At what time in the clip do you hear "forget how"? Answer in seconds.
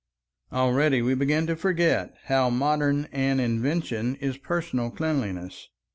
1.55-2.49